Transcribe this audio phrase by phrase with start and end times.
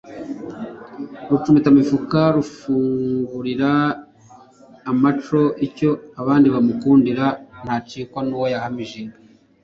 [1.29, 3.71] Rucumitanamifuka rufungulira
[4.91, 5.89] amaco, Icyo
[6.21, 7.25] abandi bamukundira
[7.63, 9.01] ntacikwa n'uwo yahamije.